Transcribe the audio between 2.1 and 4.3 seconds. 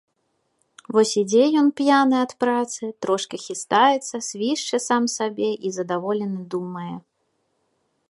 ад працы, трошкі хістаецца,